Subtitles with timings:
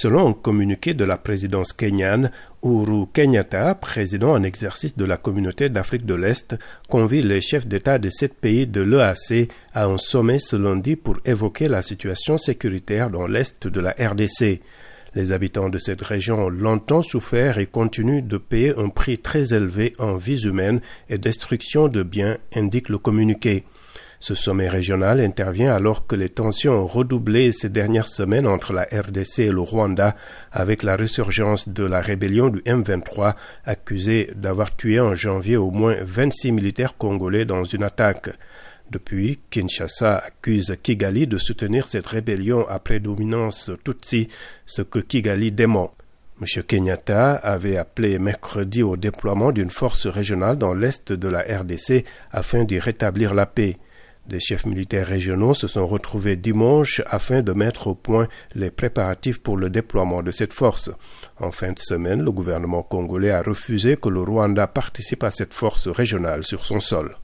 [0.00, 2.30] Selon un communiqué de la présidence kenyane,
[2.62, 6.54] Uhuru Kenyatta, président en exercice de la communauté d'Afrique de l'Est,
[6.88, 11.16] convie les chefs d'État de sept pays de l'EAC à un sommet ce lundi pour
[11.24, 14.60] évoquer la situation sécuritaire dans l'Est de la RDC.
[15.16, 19.52] Les habitants de cette région ont longtemps souffert et continuent de payer un prix très
[19.52, 20.80] élevé en vies humaines
[21.10, 23.64] et destruction de biens, indique le communiqué.
[24.20, 28.82] Ce sommet régional intervient alors que les tensions ont redoublé ces dernières semaines entre la
[28.82, 30.16] RDC et le Rwanda
[30.50, 35.96] avec la résurgence de la rébellion du M23 accusée d'avoir tué en janvier au moins
[36.02, 38.30] 26 militaires congolais dans une attaque.
[38.90, 44.28] Depuis, Kinshasa accuse Kigali de soutenir cette rébellion à prédominance Tutsi,
[44.66, 45.94] ce que Kigali dément.
[46.40, 46.62] M.
[46.62, 52.64] Kenyatta avait appelé mercredi au déploiement d'une force régionale dans l'est de la RDC afin
[52.64, 53.76] d'y rétablir la paix.
[54.28, 59.40] Des chefs militaires régionaux se sont retrouvés dimanche afin de mettre au point les préparatifs
[59.40, 60.90] pour le déploiement de cette force.
[61.40, 65.54] En fin de semaine, le gouvernement congolais a refusé que le Rwanda participe à cette
[65.54, 67.16] force régionale sur son sol.